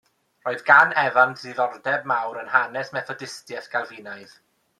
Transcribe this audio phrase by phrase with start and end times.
[0.45, 4.35] Roedd gan Evans diddordeb mawr yn hanes Methodistiaeth Galfinaidd.